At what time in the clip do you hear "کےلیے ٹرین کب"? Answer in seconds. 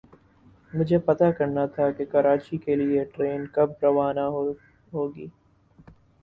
2.57-3.69